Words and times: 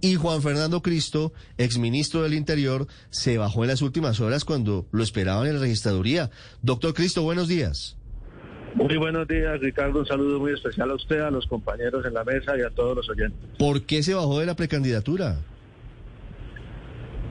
Y 0.00 0.14
Juan 0.14 0.42
Fernando 0.42 0.82
Cristo, 0.82 1.32
exministro 1.58 2.22
del 2.22 2.34
Interior, 2.34 2.86
se 3.10 3.38
bajó 3.38 3.64
en 3.64 3.68
las 3.68 3.82
últimas 3.82 4.20
horas 4.20 4.44
cuando 4.44 4.86
lo 4.92 5.02
esperaban 5.02 5.46
en 5.46 5.54
la 5.54 5.60
registraduría. 5.60 6.30
Doctor 6.62 6.94
Cristo, 6.94 7.22
buenos 7.22 7.48
días. 7.48 7.96
Muy 8.74 8.96
buenos 8.96 9.26
días, 9.26 9.58
Ricardo. 9.60 10.00
Un 10.00 10.06
saludo 10.06 10.38
muy 10.38 10.52
especial 10.52 10.90
a 10.90 10.94
usted, 10.94 11.20
a 11.20 11.30
los 11.30 11.46
compañeros 11.46 12.04
en 12.06 12.14
la 12.14 12.24
mesa 12.24 12.56
y 12.56 12.62
a 12.62 12.70
todos 12.70 12.96
los 12.96 13.10
oyentes. 13.10 13.40
¿Por 13.58 13.82
qué 13.82 14.02
se 14.02 14.14
bajó 14.14 14.38
de 14.38 14.46
la 14.46 14.54
precandidatura? 14.54 15.38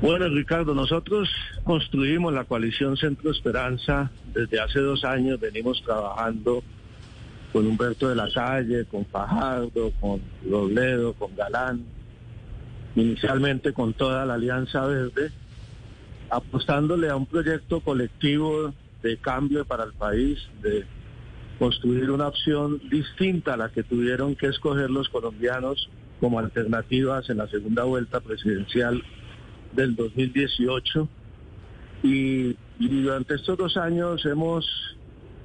Bueno, 0.02 0.30
Ricardo, 0.30 0.74
nosotros 0.74 1.30
construimos 1.64 2.34
la 2.34 2.46
coalición 2.46 2.96
Centro 2.98 3.32
Esperanza 3.32 4.12
desde 4.34 4.60
hace 4.60 4.80
dos 4.80 5.04
años. 5.04 5.40
Venimos 5.40 5.82
trabajando 5.84 6.64
con 7.52 7.68
Humberto 7.68 8.08
de 8.10 8.16
la 8.16 8.30
Calle, 8.34 8.86
con 8.86 9.06
Fajardo, 9.06 9.92
con 10.00 10.22
Robledo, 10.50 11.14
con 11.14 11.36
Galán, 11.36 11.84
inicialmente 13.00 13.73
con 13.73 13.93
toda 13.93 14.26
la 14.26 14.35
Alianza 14.35 14.85
Verde, 14.85 15.31
apostándole 16.30 17.09
a 17.09 17.16
un 17.16 17.26
proyecto 17.26 17.81
colectivo 17.81 18.73
de 19.02 19.17
cambio 19.17 19.66
para 19.66 19.84
el 19.84 19.94
país, 19.94 20.40
de 20.62 20.85
construir 21.57 22.09
una 22.09 22.27
opción 22.27 22.81
distinta 22.90 23.54
a 23.54 23.57
la 23.57 23.70
que 23.70 23.84
tuvieron 23.84 24.35
que 24.35 24.48
escoger 24.48 24.90
los 24.90 25.09
colombianos 25.09 25.90
como 26.20 26.40
alternativas 26.40 27.30
en 27.30 27.38
la 27.38 27.48
segunda 27.48 27.84
vuelta 27.84 28.20
presidencial 28.21 29.04
del 29.73 29.95
2018. 29.95 31.07
Y, 32.04 32.55
durante 32.79 33.35
estos 33.35 33.57
dos 33.57 33.76
años 33.76 34.26
hemos 34.26 34.66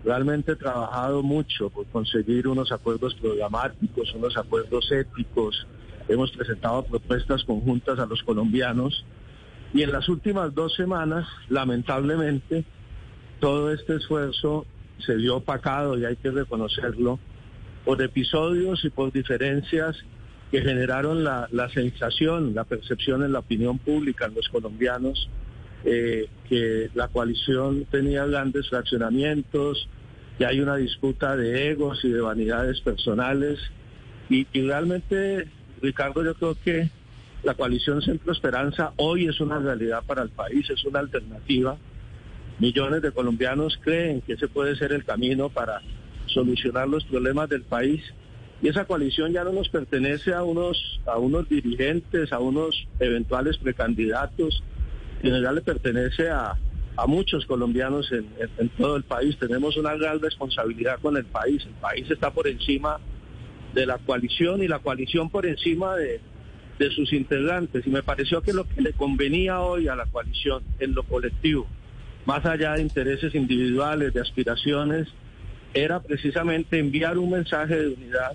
realmente 0.04 0.54
trabajado 0.54 1.22
mucho 1.22 1.68
por 1.70 1.86
conseguir 1.86 2.46
unos 2.46 2.70
acuerdos 2.70 3.14
programáticos, 3.14 4.14
unos 4.14 4.36
acuerdos 4.36 4.90
éticos. 4.92 5.66
Hemos 6.08 6.30
presentado 6.32 6.84
propuestas 6.84 7.44
conjuntas 7.44 7.98
a 7.98 8.06
los 8.06 8.22
colombianos 8.22 9.04
y 9.72 9.82
en 9.82 9.92
las 9.92 10.08
últimas 10.08 10.54
dos 10.54 10.74
semanas, 10.74 11.26
lamentablemente, 11.48 12.64
todo 13.40 13.72
este 13.72 13.96
esfuerzo 13.96 14.66
se 15.04 15.16
vio 15.16 15.36
opacado 15.36 15.98
y 15.98 16.04
hay 16.04 16.16
que 16.16 16.30
reconocerlo 16.30 17.18
por 17.84 18.00
episodios 18.00 18.84
y 18.84 18.90
por 18.90 19.12
diferencias 19.12 19.96
que 20.50 20.62
generaron 20.62 21.24
la, 21.24 21.48
sensación, 21.72 22.54
la 22.54 22.64
percepción 22.64 23.24
en 23.24 23.32
la 23.32 23.40
opinión 23.40 23.78
pública 23.78 24.26
en 24.26 24.34
los 24.34 24.48
colombianos 24.48 25.28
eh, 25.84 26.28
que 26.48 26.90
la 26.94 27.08
coalición 27.08 27.86
tenía 27.90 28.24
grandes 28.24 28.68
fraccionamientos, 28.68 29.88
que 30.38 30.46
hay 30.46 30.60
una 30.60 30.76
disputa 30.76 31.36
de 31.36 31.70
egos 31.70 32.04
y 32.04 32.10
de 32.10 32.20
vanidades 32.20 32.80
personales. 32.80 33.58
Y, 34.30 34.46
y, 34.52 34.62
realmente, 34.62 35.48
Ricardo, 35.84 36.24
yo 36.24 36.34
creo 36.34 36.56
que 36.64 36.90
la 37.42 37.54
coalición 37.54 38.02
Centro 38.02 38.32
Esperanza 38.32 38.92
hoy 38.96 39.26
es 39.26 39.40
una 39.40 39.58
realidad 39.58 40.02
para 40.04 40.22
el 40.22 40.30
país, 40.30 40.68
es 40.70 40.84
una 40.84 41.00
alternativa 41.00 41.76
Millones 42.58 43.02
de 43.02 43.10
colombianos 43.10 43.78
creen 43.82 44.20
que 44.20 44.34
ese 44.34 44.46
puede 44.46 44.76
ser 44.76 44.92
el 44.92 45.04
camino 45.04 45.48
para 45.48 45.80
solucionar 46.26 46.88
los 46.88 47.04
problemas 47.04 47.48
del 47.48 47.62
país. 47.62 48.00
Y 48.62 48.68
esa 48.68 48.84
coalición 48.84 49.32
ya 49.32 49.42
no 49.42 49.52
nos 49.52 49.68
pertenece 49.68 50.32
a 50.32 50.44
unos, 50.44 51.00
a 51.04 51.18
unos 51.18 51.48
dirigentes, 51.48 52.32
a 52.32 52.38
unos 52.38 52.86
eventuales 53.00 53.58
precandidatos, 53.58 54.62
sino 55.20 55.40
ya 55.40 55.52
le 55.52 55.62
pertenece 55.62 56.30
a, 56.30 56.56
muchos 57.08 57.44
colombianos 57.46 58.12
en, 58.12 58.68
todo 58.78 58.94
el 58.96 59.02
país. 59.02 59.36
Tenemos 59.36 59.76
una 59.76 59.96
gran 59.96 60.20
responsabilidad 60.20 61.00
con 61.02 61.16
el 61.16 61.24
país. 61.24 61.66
El 61.66 61.74
país 61.74 62.08
está 62.08 62.30
por 62.30 62.46
encima 62.46 63.00
de 63.74 63.86
la 63.86 63.98
coalición 63.98 64.62
y 64.62 64.68
la 64.68 64.78
coalición 64.78 65.30
por 65.30 65.46
encima 65.46 65.96
de, 65.96 66.20
de 66.78 66.90
sus 66.90 67.12
integrantes. 67.12 67.86
Y 67.86 67.90
me 67.90 68.02
pareció 68.02 68.42
que 68.42 68.52
lo 68.52 68.68
que 68.68 68.80
le 68.80 68.92
convenía 68.92 69.60
hoy 69.60 69.88
a 69.88 69.96
la 69.96 70.06
coalición 70.06 70.62
en 70.78 70.94
lo 70.94 71.02
colectivo 71.02 71.66
más 72.26 72.44
allá 72.46 72.74
de 72.74 72.82
intereses 72.82 73.34
individuales, 73.34 74.12
de 74.12 74.20
aspiraciones, 74.20 75.08
era 75.74 76.00
precisamente 76.00 76.78
enviar 76.78 77.18
un 77.18 77.30
mensaje 77.30 77.76
de 77.76 77.88
unidad, 77.88 78.32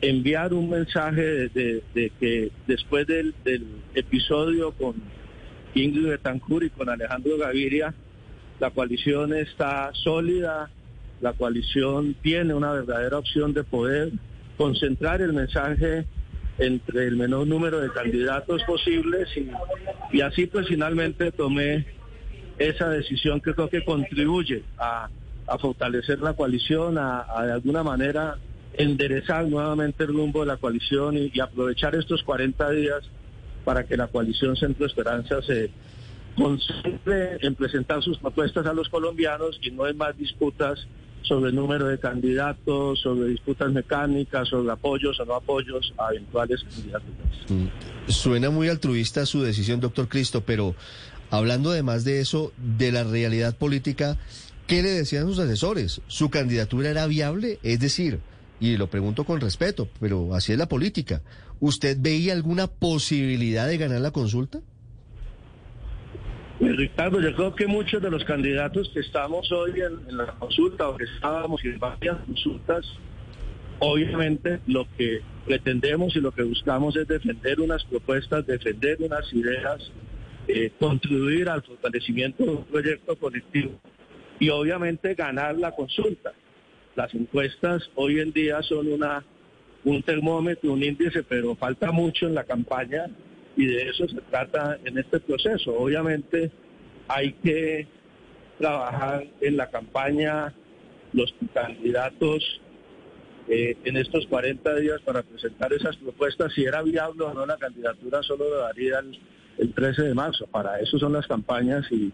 enviar 0.00 0.54
un 0.54 0.70
mensaje 0.70 1.48
de, 1.48 1.82
que 1.94 2.50
después 2.66 3.06
del, 3.06 3.34
episodio 3.94 4.72
con 4.72 4.94
Ingrid 5.74 6.08
Betancourt 6.08 6.66
y 6.66 6.70
con 6.70 6.88
Alejandro 6.88 7.36
Gaviria, 7.36 7.94
la 8.60 8.70
coalición 8.70 9.34
está 9.34 9.90
sólida, 9.92 10.70
la 11.20 11.32
coalición 11.32 12.14
tiene 12.22 12.54
una 12.54 12.72
verdadera 12.72 13.18
opción 13.18 13.52
de 13.52 13.64
poder 13.64 14.12
concentrar 14.56 15.20
el 15.22 15.32
mensaje 15.32 16.06
entre 16.58 17.06
el 17.06 17.16
menor 17.16 17.46
número 17.46 17.80
de 17.80 17.90
candidatos 17.90 18.62
posibles 18.64 19.28
y, 19.36 19.50
y 20.16 20.20
así 20.20 20.46
pues 20.46 20.68
finalmente 20.68 21.32
tomé 21.32 21.86
esa 22.58 22.88
decisión 22.88 23.40
que 23.40 23.54
creo 23.54 23.68
que 23.68 23.84
contribuye 23.84 24.62
a, 24.78 25.08
fortalecer 25.60 26.20
la 26.20 26.32
coalición, 26.32 26.96
a, 26.96 27.26
de 27.44 27.52
alguna 27.52 27.82
manera 27.82 28.38
enderezar 28.72 29.46
nuevamente 29.46 30.04
el 30.04 30.14
rumbo 30.14 30.40
de 30.40 30.46
la 30.46 30.56
coalición 30.56 31.16
y, 31.18 31.40
aprovechar 31.40 31.94
estos 31.94 32.22
40 32.22 32.70
días 32.70 33.02
para 33.64 33.84
que 33.84 33.96
la 33.96 34.06
coalición 34.06 34.56
Centro 34.56 34.86
Esperanza 34.86 35.42
se 35.42 35.70
concentre 36.36 37.36
en 37.42 37.54
presentar 37.54 38.02
sus 38.02 38.18
propuestas 38.18 38.64
a 38.66 38.72
los 38.72 38.88
colombianos 38.88 39.60
y 39.62 39.70
no 39.72 39.86
en 39.86 39.98
más 39.98 40.16
disputas 40.16 40.86
sobre 41.22 41.50
el 41.50 41.56
número 41.56 41.86
de 41.86 41.98
candidatos, 41.98 43.00
sobre 43.00 43.28
disputas 43.28 43.72
mecánicas, 43.72 44.48
sobre 44.48 44.72
apoyos 44.72 45.18
o 45.20 45.24
no 45.24 45.34
apoyos 45.34 45.92
a 45.98 46.10
eventuales 46.10 46.62
candidatos. 46.62 47.10
Mm, 47.48 48.10
suena 48.10 48.50
muy 48.50 48.68
altruista 48.68 49.24
su 49.26 49.42
decisión, 49.42 49.80
doctor 49.80 50.08
Cristo, 50.08 50.42
pero 50.44 50.74
Hablando 51.32 51.70
además 51.70 52.04
de 52.04 52.20
eso, 52.20 52.52
de 52.58 52.92
la 52.92 53.04
realidad 53.04 53.56
política, 53.56 54.18
¿qué 54.66 54.82
le 54.82 54.90
decían 54.90 55.24
sus 55.24 55.38
asesores? 55.38 56.02
¿Su 56.06 56.28
candidatura 56.28 56.90
era 56.90 57.06
viable? 57.06 57.58
Es 57.62 57.80
decir, 57.80 58.20
y 58.60 58.76
lo 58.76 58.90
pregunto 58.90 59.24
con 59.24 59.40
respeto, 59.40 59.88
pero 59.98 60.34
así 60.34 60.52
es 60.52 60.58
la 60.58 60.68
política, 60.68 61.22
¿usted 61.58 61.96
veía 61.98 62.34
alguna 62.34 62.66
posibilidad 62.66 63.66
de 63.66 63.78
ganar 63.78 64.02
la 64.02 64.10
consulta? 64.10 64.60
Pues, 66.62 66.76
Ricardo, 66.76 67.20
yo 67.20 67.34
creo 67.34 67.54
que 67.56 67.66
muchos 67.66 68.00
de 68.00 68.08
los 68.08 68.22
candidatos 68.24 68.88
que 68.94 69.00
estamos 69.00 69.50
hoy 69.50 69.80
en, 69.80 70.16
la 70.16 70.26
consulta 70.26 70.88
o 70.88 70.96
que 70.96 71.02
estábamos 71.02 71.60
en 71.64 71.76
varias 71.76 72.18
consultas, 72.24 72.86
obviamente 73.80 74.60
lo 74.68 74.86
que 74.96 75.22
pretendemos 75.44 76.14
y 76.14 76.20
lo 76.20 76.30
que 76.30 76.44
buscamos 76.44 76.94
es 76.94 77.08
defender 77.08 77.60
unas 77.60 77.82
propuestas, 77.86 78.46
defender 78.46 78.98
unas 79.00 79.32
ideas 79.32 79.90
eh, 80.46 80.70
contribuir 80.78 81.48
al 81.48 81.64
fortalecimiento 81.64 82.44
de 82.44 82.50
un 82.50 82.64
proyecto 82.64 83.16
colectivo 83.16 83.80
y 84.38 84.48
obviamente 84.50 85.14
ganar 85.16 85.56
la 85.56 85.72
consulta. 85.72 86.32
Las 86.94 87.12
encuestas 87.12 87.90
hoy 87.96 88.20
en 88.20 88.32
día 88.32 88.62
son 88.62 88.86
una 88.86 89.24
un 89.82 90.00
termómetro, 90.04 90.74
un 90.74 90.84
índice, 90.84 91.24
pero 91.24 91.56
falta 91.56 91.90
mucho 91.90 92.28
en 92.28 92.36
la 92.36 92.44
campaña 92.44 93.06
y 93.62 93.66
de 93.66 93.88
eso 93.88 94.08
se 94.08 94.20
trata 94.30 94.78
en 94.84 94.98
este 94.98 95.20
proceso. 95.20 95.74
Obviamente 95.76 96.50
hay 97.08 97.32
que 97.34 97.86
trabajar 98.58 99.24
en 99.40 99.56
la 99.56 99.70
campaña 99.70 100.54
los 101.12 101.34
candidatos 101.52 102.60
eh, 103.48 103.76
en 103.84 103.96
estos 103.96 104.26
40 104.26 104.74
días 104.76 105.00
para 105.02 105.22
presentar 105.22 105.72
esas 105.72 105.96
propuestas. 105.96 106.52
Si 106.54 106.64
era 106.64 106.82
viable 106.82 107.24
o 107.24 107.34
no 107.34 107.44
la 107.44 107.56
candidatura, 107.56 108.22
solo 108.22 108.48
lo 108.48 108.58
daría 108.58 109.00
el 109.00 109.18
el 109.58 109.72
13 109.72 110.02
de 110.02 110.14
marzo. 110.14 110.46
Para 110.46 110.80
eso 110.80 110.98
son 110.98 111.12
las 111.12 111.26
campañas 111.26 111.86
y, 111.90 112.12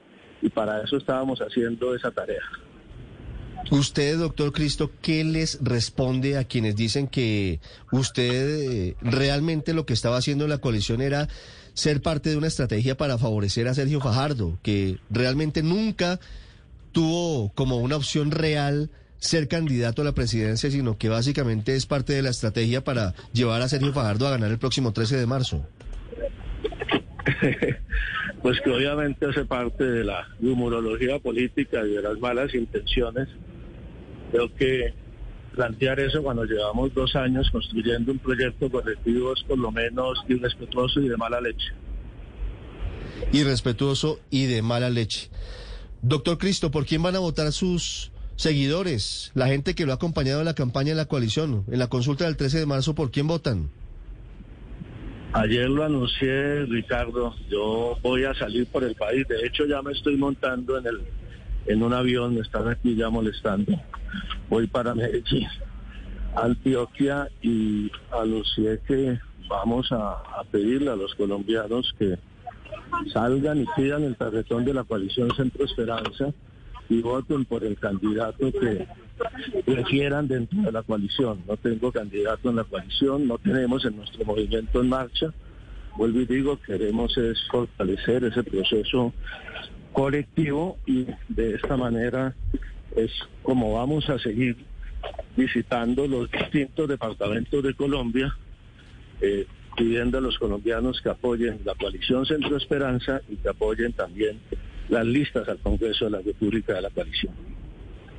para 0.54 0.82
eso 0.82 0.97
estábamos 0.97 1.41
haciendo 1.41 1.94
esa 1.94 2.10
tarea. 2.10 2.42
Usted, 3.71 4.19
doctor 4.19 4.53
Cristo, 4.53 4.91
¿qué 5.03 5.25
les 5.25 5.59
responde 5.62 6.39
a 6.39 6.45
quienes 6.45 6.75
dicen 6.75 7.06
que 7.06 7.61
usted 7.93 8.61
eh, 8.61 8.97
realmente 9.03 9.75
lo 9.75 9.84
que 9.84 9.93
estaba 9.93 10.17
haciendo 10.17 10.45
en 10.45 10.51
la 10.51 10.59
coalición 10.59 11.03
era 11.03 11.29
ser 11.75 12.00
parte 12.00 12.31
de 12.31 12.37
una 12.37 12.47
estrategia 12.47 12.97
para 12.97 13.19
favorecer 13.19 13.69
a 13.69 13.75
Sergio 13.75 14.00
Fajardo, 14.00 14.59
que 14.62 14.99
realmente 15.11 15.62
nunca 15.62 16.19
tuvo 16.93 17.53
como 17.55 17.76
una 17.76 17.97
opción 17.97 18.31
real 18.31 18.91
ser 19.19 19.49
candidato 19.49 20.03
a 20.03 20.05
la 20.05 20.12
presidencia, 20.12 20.71
sino 20.71 20.97
que 20.97 21.09
básicamente 21.09 21.76
es 21.76 21.87
parte 21.87 22.14
de 22.14 22.23
la 22.23 22.31
estrategia 22.31 22.82
para 22.82 23.14
llevar 23.32 23.62
a 23.62 23.69
Sergio 23.69 23.93
Fajardo 23.93 24.26
a 24.26 24.31
ganar 24.31 24.50
el 24.50 24.59
próximo 24.59 24.93
13 24.93 25.17
de 25.19 25.26
marzo? 25.26 25.67
pues 28.43 28.61
que 28.61 28.71
obviamente 28.71 29.26
hace 29.26 29.44
parte 29.44 29.85
de 29.85 30.05
la 30.05 30.26
humorología 30.41 31.19
política 31.19 31.85
y 31.87 31.91
de 31.91 32.03
las 32.03 32.19
malas 32.19 32.55
intenciones. 32.55 33.29
Creo 34.30 34.54
que 34.54 34.94
plantear 35.54 35.98
eso 36.00 36.22
cuando 36.22 36.44
llevamos 36.44 36.92
dos 36.94 37.16
años 37.16 37.50
construyendo 37.50 38.12
un 38.12 38.19
proyecto 38.19 38.70
colectivo 38.70 39.32
es 39.32 39.42
por 39.42 39.58
lo 39.58 39.72
menos 39.72 40.19
irrespetuoso 40.28 41.00
y 41.00 41.08
de 41.08 41.16
mala 41.16 41.40
leche. 41.40 41.72
Irrespetuoso 43.32 44.20
y 44.30 44.46
de 44.46 44.62
mala 44.62 44.90
leche. 44.90 45.30
Doctor 46.02 46.38
Cristo, 46.38 46.70
¿por 46.70 46.86
quién 46.86 47.02
van 47.02 47.16
a 47.16 47.19
votar 47.19 47.50
sus 47.52 48.12
seguidores? 48.36 49.32
La 49.34 49.48
gente 49.48 49.75
que 49.75 49.84
lo 49.84 49.92
ha 49.92 49.96
acompañado 49.96 50.38
en 50.40 50.46
la 50.46 50.54
campaña 50.54 50.90
de 50.90 50.96
la 50.96 51.06
coalición, 51.06 51.64
en 51.70 51.78
la 51.78 51.88
consulta 51.88 52.25
del 52.25 52.36
13 52.36 52.60
de 52.60 52.66
marzo, 52.66 52.94
¿por 52.94 53.10
quién 53.10 53.26
votan? 53.26 53.70
Ayer 55.32 55.69
lo 55.69 55.84
anuncié, 55.84 56.64
Ricardo, 56.66 57.34
yo 57.50 57.98
voy 58.02 58.25
a 58.25 58.34
salir 58.34 58.66
por 58.66 58.82
el 58.84 58.94
país. 58.94 59.26
De 59.28 59.44
hecho, 59.46 59.66
ya 59.66 59.82
me 59.82 59.92
estoy 59.92 60.16
montando 60.16 60.78
en 60.78 60.86
el 60.86 61.00
en 61.69 61.82
un 61.82 61.93
avión, 61.93 62.35
me 62.35 62.41
están 62.41 62.67
aquí 62.69 62.97
ya 62.97 63.11
molestando. 63.11 63.73
Voy 64.49 64.67
para 64.67 64.94
Medellín, 64.94 65.47
Antioquia, 66.35 67.29
y 67.43 67.91
anuncié 68.11 68.81
que 68.87 69.19
vamos 69.49 69.93
a, 69.93 70.23
pedirle 70.50 70.91
a 70.91 70.97
los 70.97 71.15
colombianos 71.15 71.94
que 71.99 72.19
salgan 73.12 73.61
y 73.61 73.67
pidan 73.76 74.05
el 74.05 74.17
tarjetón 74.17 74.65
de 74.65 74.73
la 74.73 74.85
coalición 74.85 75.31
Centro 75.37 75.65
Esperanza 75.65 76.32
y 76.88 77.03
voten 77.03 77.44
por 77.44 77.65
el 77.65 77.76
candidato 77.76 78.50
que 78.50 78.87
prefieran 79.67 80.26
dentro 80.26 80.62
de 80.62 80.73
la 80.73 80.82
coalición. 80.82 81.43
No 81.47 81.59
tengo 81.59 81.93
candidato 81.93 82.49
en 82.49 82.56
la 82.56 82.64
coalición, 82.64 83.29
no 83.29 83.37
tenemos 83.37 83.85
en 83.85 83.97
nuestro 83.97 84.25
movimiento 84.25 84.81
en 84.81 84.88
marcha. 84.88 85.35
Vuelvo 85.99 86.21
y 86.21 86.26
digo, 86.26 86.59
queremos 86.61 87.17
es 87.19 87.37
fortalecer 87.50 88.25
ese 88.25 88.43
proceso 88.43 89.12
colectivo 89.99 90.79
y 90.87 91.06
de 91.29 91.56
esta 91.56 91.77
manera 91.77 92.33
es 92.95 93.11
como 93.43 93.73
vamos 93.73 94.09
a 94.09 94.17
seguir 94.21 94.56
visitando 95.37 96.06
los 96.06 96.31
distintos 96.31 96.89
departamentos 96.89 97.65
de 97.65 97.75
Colombia, 97.75 98.33
eh, 99.21 99.45
pidiendo 99.77 100.19
a 100.19 100.21
los 100.21 100.39
colombianos 100.39 101.00
que 101.03 101.09
apoyen 101.09 101.59
la 101.65 101.75
coalición 101.75 102.25
Centro 102.27 102.56
Esperanza 102.56 103.23
y 103.29 103.37
que 103.39 103.49
apoyen 103.49 103.93
también 103.93 104.39
las 104.89 105.05
listas 105.05 105.49
al 105.49 105.59
Congreso 105.59 106.05
de 106.05 106.12
la 106.12 106.21
República 106.21 106.75
de 106.75 106.83
la 106.83 106.91
coalición. 106.91 107.35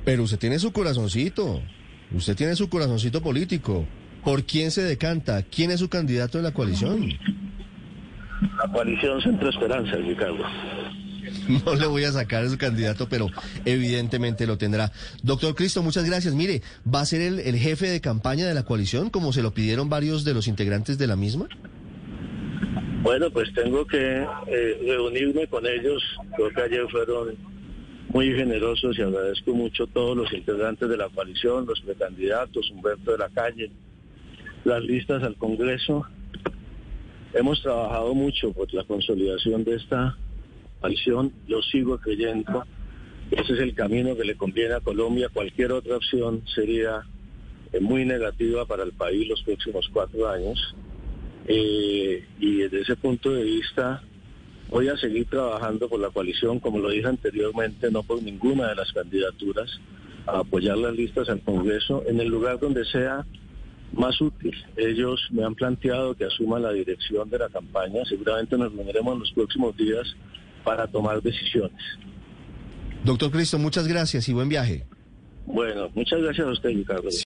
Pero 0.04 0.24
usted 0.24 0.38
tiene 0.38 0.58
su 0.58 0.72
corazoncito, 0.72 1.62
usted 2.12 2.36
tiene 2.36 2.56
su 2.56 2.68
corazoncito 2.68 3.22
político. 3.22 3.86
¿Por 4.22 4.44
quién 4.44 4.70
se 4.70 4.82
decanta? 4.82 5.42
¿Quién 5.44 5.70
es 5.70 5.80
su 5.80 5.88
candidato 5.88 6.36
de 6.36 6.44
la 6.44 6.52
coalición? 6.52 7.08
La 8.58 8.70
coalición 8.70 9.22
Centro 9.22 9.48
Esperanza, 9.48 9.96
Ricardo. 9.96 10.44
No 11.64 11.74
le 11.74 11.86
voy 11.86 12.04
a 12.04 12.12
sacar 12.12 12.44
a 12.44 12.48
su 12.48 12.58
candidato, 12.58 13.08
pero 13.08 13.28
evidentemente 13.64 14.46
lo 14.46 14.58
tendrá. 14.58 14.92
Doctor 15.22 15.54
Cristo, 15.54 15.82
muchas 15.82 16.04
gracias. 16.04 16.34
Mire, 16.34 16.62
¿va 16.92 17.00
a 17.00 17.06
ser 17.06 17.20
el, 17.20 17.40
el 17.40 17.56
jefe 17.56 17.88
de 17.88 18.00
campaña 18.00 18.46
de 18.46 18.54
la 18.54 18.64
coalición, 18.64 19.10
como 19.10 19.32
se 19.32 19.42
lo 19.42 19.52
pidieron 19.52 19.88
varios 19.88 20.24
de 20.24 20.34
los 20.34 20.48
integrantes 20.48 20.98
de 20.98 21.06
la 21.06 21.16
misma? 21.16 21.48
Bueno, 23.02 23.30
pues 23.30 23.52
tengo 23.54 23.86
que 23.86 24.26
eh, 24.46 24.78
reunirme 24.86 25.46
con 25.46 25.66
ellos. 25.66 26.02
Creo 26.36 26.50
que 26.50 26.60
ayer 26.60 26.86
fueron 26.90 27.36
muy 28.12 28.34
generosos 28.34 28.98
y 28.98 29.02
agradezco 29.02 29.54
mucho 29.54 29.84
a 29.84 29.86
todos 29.86 30.16
los 30.16 30.32
integrantes 30.32 30.88
de 30.88 30.96
la 30.96 31.08
coalición, 31.08 31.64
los 31.66 31.80
precandidatos, 31.80 32.70
Humberto 32.70 33.12
de 33.12 33.18
la 33.18 33.28
Calle, 33.30 33.70
las 34.64 34.82
listas 34.82 35.22
al 35.22 35.36
Congreso. 35.36 36.04
Hemos 37.32 37.62
trabajado 37.62 38.14
mucho 38.14 38.52
por 38.52 38.72
la 38.74 38.84
consolidación 38.84 39.64
de 39.64 39.76
esta 39.76 40.18
coalición. 40.80 41.32
Yo 41.46 41.62
sigo 41.62 41.98
creyendo 41.98 42.64
ese 43.30 43.52
es 43.52 43.60
el 43.60 43.74
camino 43.74 44.16
que 44.16 44.24
le 44.24 44.34
conviene 44.34 44.74
a 44.74 44.80
Colombia. 44.80 45.28
Cualquier 45.32 45.72
otra 45.72 45.96
opción 45.96 46.42
sería 46.52 47.06
eh, 47.72 47.78
muy 47.80 48.04
negativa 48.04 48.66
para 48.66 48.82
el 48.82 48.92
país 48.92 49.28
los 49.28 49.42
próximos 49.42 49.88
cuatro 49.92 50.28
años. 50.28 50.74
Eh, 51.46 52.24
y 52.40 52.56
desde 52.56 52.80
ese 52.80 52.96
punto 52.96 53.30
de 53.30 53.44
vista 53.44 54.02
voy 54.68 54.88
a 54.88 54.96
seguir 54.96 55.26
trabajando 55.26 55.88
por 55.88 56.00
la 56.00 56.10
coalición, 56.10 56.58
como 56.58 56.80
lo 56.80 56.90
dije 56.90 57.06
anteriormente, 57.06 57.90
no 57.90 58.02
por 58.02 58.20
ninguna 58.22 58.68
de 58.68 58.74
las 58.74 58.92
candidaturas, 58.92 59.80
a 60.26 60.40
apoyar 60.40 60.78
las 60.78 60.94
listas 60.94 61.28
al 61.28 61.40
Congreso 61.40 62.02
en 62.06 62.20
el 62.20 62.28
lugar 62.28 62.58
donde 62.58 62.84
sea 62.84 63.24
más 63.92 64.20
útil. 64.20 64.54
Ellos 64.76 65.28
me 65.30 65.44
han 65.44 65.54
planteado 65.54 66.14
que 66.14 66.24
asuma 66.24 66.58
la 66.58 66.72
dirección 66.72 67.30
de 67.30 67.38
la 67.38 67.48
campaña, 67.48 68.04
seguramente 68.04 68.58
nos 68.58 68.72
reuniremos 68.72 69.14
en 69.14 69.20
los 69.20 69.32
próximos 69.32 69.76
días 69.76 70.14
para 70.64 70.86
tomar 70.86 71.22
decisiones. 71.22 71.80
Doctor 73.04 73.30
Cristo, 73.30 73.58
muchas 73.58 73.88
gracias 73.88 74.28
y 74.28 74.32
buen 74.32 74.48
viaje. 74.48 74.86
Bueno, 75.46 75.90
muchas 75.94 76.20
gracias 76.20 76.46
a 76.46 76.50
usted, 76.50 76.70
Ricardo. 76.70 77.10